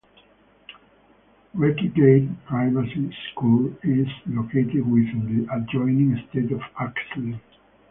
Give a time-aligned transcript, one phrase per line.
[1.55, 7.39] Rakegate Primary School is located within the adjoining estate of Oxley.